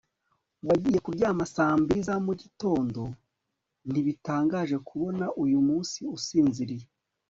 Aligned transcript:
wagiye 0.67 0.99
kuryama 1.05 1.43
saa 1.53 1.73
mbiri 1.81 2.01
za 2.07 2.15
mugitondo? 2.25 3.01
ntibitangaje 3.91 4.75
kubona 4.87 5.25
uyu 5.43 5.57
munsi 5.67 5.99
usinziriye 6.15 6.85